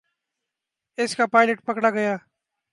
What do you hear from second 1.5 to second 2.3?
پکڑا گیا۔